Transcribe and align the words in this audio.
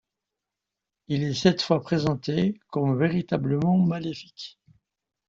Il 1.09 1.21
est 1.21 1.35
cette 1.35 1.61
fois 1.61 1.79
présenté 1.79 2.59
comme 2.71 2.97
véritablement 2.97 3.77
maléfique. 3.77 4.59